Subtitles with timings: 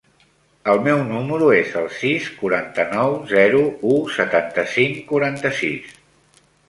[0.71, 3.61] El meu número es el sis, quaranta-nou, zero,
[3.91, 5.93] u, setanta-cinc, quaranta-sis.